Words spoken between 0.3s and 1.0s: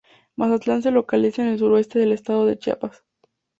Mazatán se